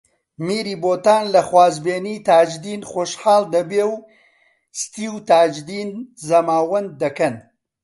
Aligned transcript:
میری 0.45 0.75
بۆتان 0.83 1.23
لە 1.33 1.41
خوازبێنیی 1.49 2.23
تاجدین 2.27 2.81
خۆشحاڵ 2.91 3.43
دەبێ 3.55 3.83
و 3.91 3.93
ستی 4.81 5.07
و 5.13 5.17
تاجدین 5.29 5.89
زەماوەند 6.27 6.91
دەکەن 7.01 7.35